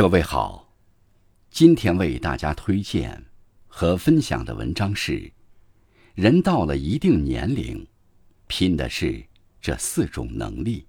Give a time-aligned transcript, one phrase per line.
[0.00, 0.66] 各位好，
[1.50, 3.22] 今天为大家推荐
[3.68, 5.30] 和分享的文章是：
[6.14, 7.86] 人到了一定年龄，
[8.46, 9.22] 拼的是
[9.60, 10.86] 这四种能力。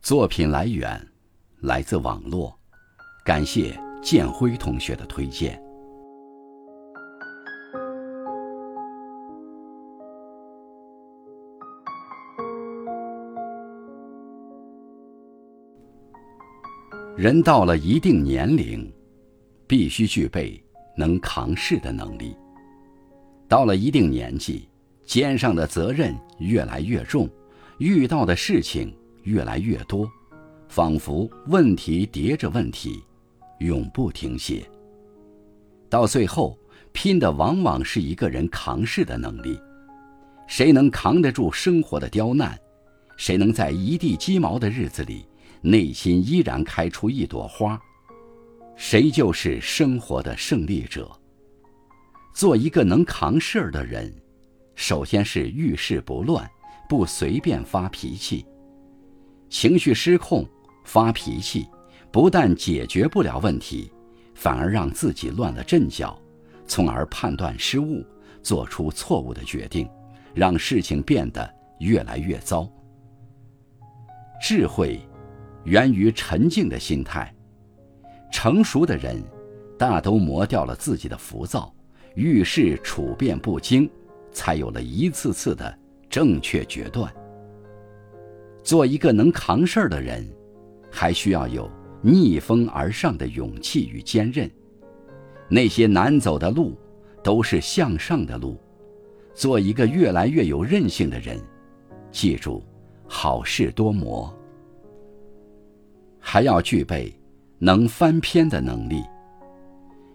[0.00, 1.08] 作品来源
[1.58, 2.56] 来自网络，
[3.24, 5.60] 感谢建辉同学的推荐。
[17.18, 18.88] 人到了一定年龄，
[19.66, 20.62] 必须具备
[20.96, 22.32] 能扛事的能力。
[23.48, 24.68] 到了一定年纪，
[25.04, 27.28] 肩上的责任越来越重，
[27.78, 30.08] 遇到的事情越来越多，
[30.68, 33.02] 仿佛问题叠着问题，
[33.58, 34.64] 永不停歇。
[35.90, 36.56] 到最后，
[36.92, 39.58] 拼的往往是一个人扛事的能力。
[40.46, 42.56] 谁能扛得住生活的刁难？
[43.16, 45.26] 谁能在一地鸡毛的日子里？
[45.60, 47.80] 内心依然开出一朵花，
[48.76, 51.10] 谁就是生活的胜利者。
[52.32, 54.14] 做一个能扛事儿的人，
[54.76, 56.48] 首先是遇事不乱，
[56.88, 58.46] 不随便发脾气。
[59.50, 60.46] 情绪失控
[60.84, 61.66] 发脾气，
[62.12, 63.90] 不但解决不了问题，
[64.34, 66.16] 反而让自己乱了阵脚，
[66.66, 68.04] 从而判断失误，
[68.42, 69.88] 做出错误的决定，
[70.34, 72.70] 让事情变得越来越糟。
[74.40, 75.00] 智慧。
[75.68, 77.30] 源于沉静的心态，
[78.32, 79.22] 成熟的人
[79.78, 81.70] 大都磨掉了自己的浮躁，
[82.14, 83.88] 遇事处变不惊，
[84.32, 87.12] 才有了一次次的正确决断。
[88.62, 90.26] 做一个能扛事儿的人，
[90.90, 94.50] 还需要有逆风而上的勇气与坚韧。
[95.50, 96.78] 那些难走的路，
[97.22, 98.58] 都是向上的路。
[99.34, 101.38] 做一个越来越有韧性的人，
[102.10, 102.64] 记住，
[103.06, 104.34] 好事多磨。
[106.30, 107.10] 还要具备
[107.58, 109.02] 能翻篇的能力。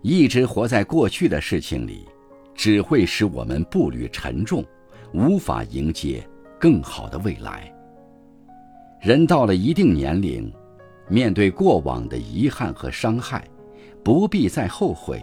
[0.00, 2.08] 一直活在过去的事情里，
[2.54, 4.64] 只会使我们步履沉重，
[5.12, 6.26] 无法迎接
[6.58, 7.70] 更好的未来。
[9.02, 10.50] 人到了一定年龄，
[11.10, 13.46] 面对过往的遗憾和伤害，
[14.02, 15.22] 不必再后悔，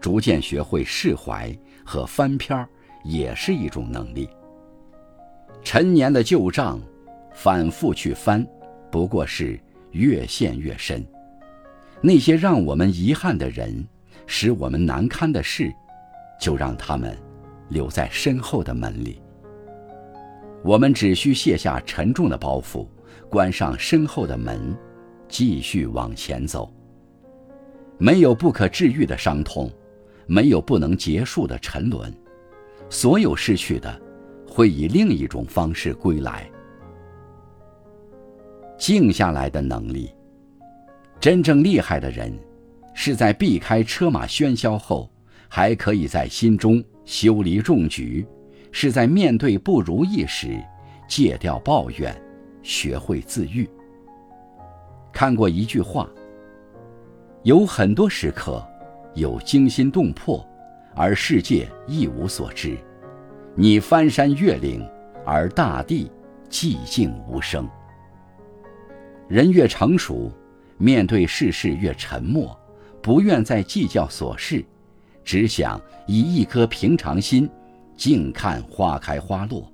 [0.00, 1.52] 逐渐学会释怀
[1.84, 2.68] 和翻篇儿，
[3.02, 4.28] 也是一种能力。
[5.64, 6.80] 陈年的旧账，
[7.32, 8.46] 反复去翻，
[8.92, 9.58] 不过是。
[9.94, 11.02] 越陷越深，
[12.02, 13.86] 那些让我们遗憾的人，
[14.26, 15.72] 使我们难堪的事，
[16.40, 17.16] 就让他们
[17.68, 19.22] 留在身后的门里。
[20.62, 22.86] 我们只需卸下沉重的包袱，
[23.30, 24.76] 关上身后的门，
[25.28, 26.72] 继续往前走。
[27.96, 29.70] 没有不可治愈的伤痛，
[30.26, 32.12] 没有不能结束的沉沦，
[32.90, 34.00] 所有失去的，
[34.48, 36.50] 会以另一种方式归来。
[38.78, 40.10] 静下来的能力。
[41.20, 42.32] 真正厉害的人，
[42.92, 45.10] 是在避开车马喧嚣后，
[45.48, 48.24] 还可以在心中修篱种菊；
[48.72, 50.62] 是在面对不如意时，
[51.08, 52.14] 戒掉抱怨，
[52.62, 53.68] 学会自愈。
[55.12, 56.08] 看过一句话：
[57.42, 58.66] 有很多时刻，
[59.14, 60.44] 有惊心动魄，
[60.94, 62.76] 而世界一无所知；
[63.54, 64.86] 你翻山越岭，
[65.24, 66.10] 而大地
[66.50, 67.66] 寂静无声。
[69.28, 70.30] 人越成熟，
[70.76, 72.58] 面对世事越沉默，
[73.02, 74.64] 不愿再计较琐事，
[75.24, 77.48] 只想以一颗平常心，
[77.96, 79.70] 静看花开花落。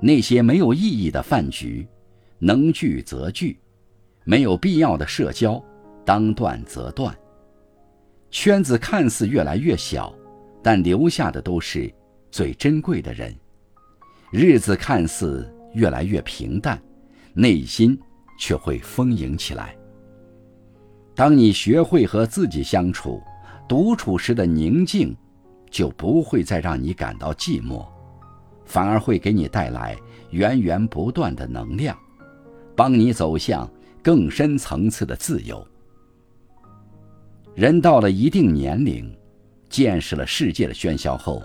[0.00, 1.86] 那些没有意义的饭局，
[2.38, 3.56] 能聚则聚；
[4.24, 5.62] 没有必要的社交，
[6.04, 7.16] 当断则断。
[8.30, 10.14] 圈子看似越来越小，
[10.62, 11.92] 但留下的都是
[12.30, 13.34] 最珍贵的人。
[14.30, 16.80] 日子看似越来越平淡，
[17.32, 17.98] 内心。
[18.38, 19.76] 却会丰盈起来。
[21.14, 23.20] 当你学会和自己相处，
[23.68, 25.14] 独处时的宁静，
[25.68, 27.86] 就不会再让你感到寂寞，
[28.64, 29.96] 反而会给你带来
[30.30, 31.98] 源源不断的能量，
[32.76, 33.68] 帮你走向
[34.02, 35.66] 更深层次的自由。
[37.54, 39.12] 人到了一定年龄，
[39.68, 41.42] 见识了世界的喧嚣后，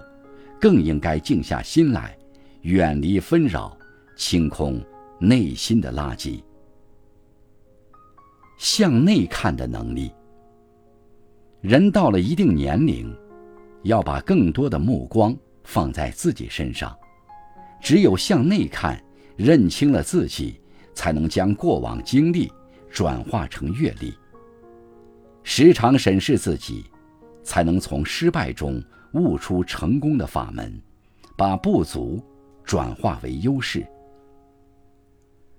[0.61, 2.15] 更应该静下心来，
[2.61, 3.75] 远离纷扰，
[4.15, 4.79] 清空
[5.19, 6.43] 内心的垃圾。
[8.63, 10.09] 向内看的能力。
[11.59, 13.13] 人到了一定年龄，
[13.81, 16.97] 要把更多的目光放在自己身上。
[17.81, 18.97] 只有向内看，
[19.35, 20.61] 认清了自己，
[20.93, 22.49] 才能将过往经历
[22.89, 24.13] 转化成阅历。
[25.43, 26.85] 时常审视自己，
[27.43, 28.81] 才能从失败中
[29.11, 30.81] 悟出成功的法门，
[31.35, 32.23] 把不足
[32.63, 33.85] 转化为优势。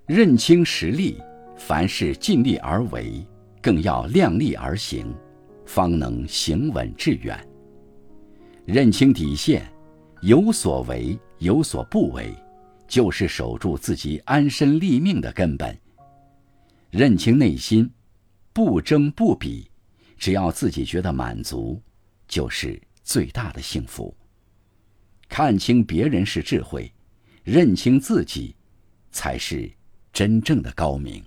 [0.07, 1.21] 认清实力。
[1.57, 3.25] 凡事尽力而为，
[3.61, 5.13] 更要量力而行，
[5.65, 7.37] 方能行稳致远。
[8.65, 9.65] 认清底线，
[10.21, 12.33] 有所为有所不为，
[12.87, 15.75] 就是守住自己安身立命的根本。
[16.91, 17.89] 认清内心，
[18.53, 19.69] 不争不比，
[20.17, 21.81] 只要自己觉得满足，
[22.27, 24.15] 就是最大的幸福。
[25.27, 26.91] 看清别人是智慧，
[27.43, 28.55] 认清自己，
[29.11, 29.71] 才是
[30.13, 31.23] 真正的高明。